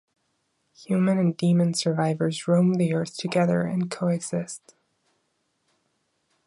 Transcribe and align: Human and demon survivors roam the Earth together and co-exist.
Human 0.87 1.19
and 1.19 1.37
demon 1.37 1.75
survivors 1.75 2.47
roam 2.47 2.73
the 2.73 2.91
Earth 2.91 3.15
together 3.15 3.61
and 3.67 3.91
co-exist. 3.91 4.73